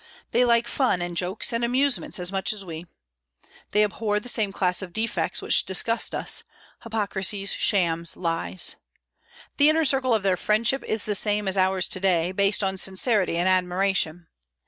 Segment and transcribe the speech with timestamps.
[0.31, 2.87] They like fun and jokes and amusement as much as we.
[3.69, 6.43] They abhor the same class of defects which disgust us,
[6.81, 8.77] hypocrisies, shams, lies.
[9.57, 12.79] The inner circle of their friendship is the same as ours to day, based on
[12.79, 14.25] sincerity and admiration.